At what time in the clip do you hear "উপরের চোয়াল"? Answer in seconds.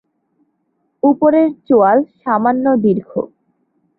1.03-1.97